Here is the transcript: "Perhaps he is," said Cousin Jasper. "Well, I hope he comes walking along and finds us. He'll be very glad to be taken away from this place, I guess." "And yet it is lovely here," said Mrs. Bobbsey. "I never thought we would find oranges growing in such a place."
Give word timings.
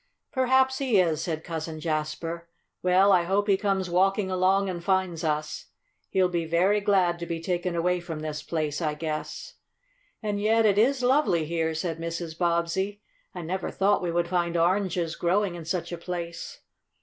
"Perhaps 0.31 0.79
he 0.79 0.99
is," 0.99 1.21
said 1.21 1.43
Cousin 1.43 1.79
Jasper. 1.79 2.49
"Well, 2.81 3.11
I 3.11 3.21
hope 3.21 3.47
he 3.47 3.55
comes 3.55 3.87
walking 3.87 4.31
along 4.31 4.67
and 4.67 4.83
finds 4.83 5.23
us. 5.23 5.67
He'll 6.09 6.27
be 6.27 6.43
very 6.47 6.81
glad 6.81 7.19
to 7.19 7.27
be 7.27 7.39
taken 7.39 7.75
away 7.75 7.99
from 7.99 8.21
this 8.21 8.41
place, 8.41 8.81
I 8.81 8.95
guess." 8.95 9.57
"And 10.23 10.41
yet 10.41 10.65
it 10.65 10.79
is 10.79 11.03
lovely 11.03 11.45
here," 11.45 11.75
said 11.75 11.99
Mrs. 11.99 12.35
Bobbsey. 12.35 13.03
"I 13.35 13.43
never 13.43 13.69
thought 13.69 14.01
we 14.01 14.11
would 14.11 14.27
find 14.27 14.57
oranges 14.57 15.15
growing 15.15 15.53
in 15.53 15.65
such 15.65 15.91
a 15.91 15.99
place." 15.99 16.61